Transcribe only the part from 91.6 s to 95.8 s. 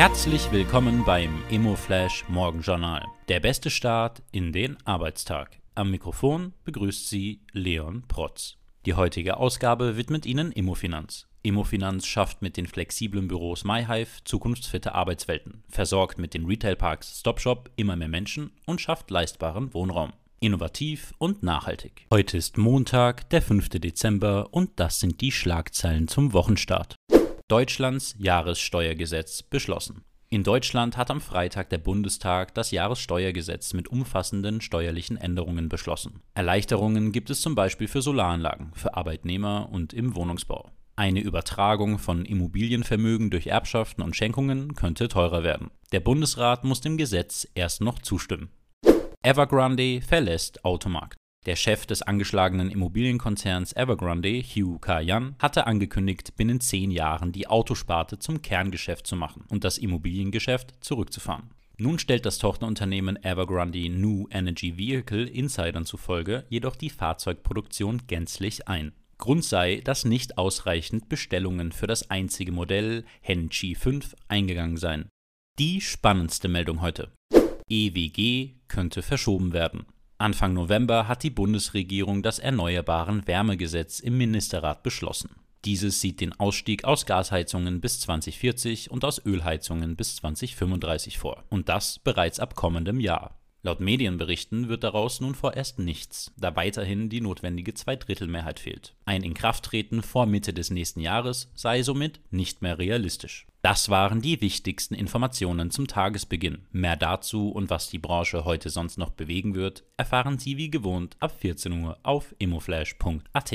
das bereits ab kommendem Jahr. Laut Medienberichten wird daraus nun vorerst